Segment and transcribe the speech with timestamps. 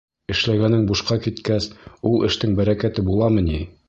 [0.35, 1.67] Эшләгәнең бушҡа киткәс,
[2.13, 3.61] ул эштең бәрәкәте буламы ни?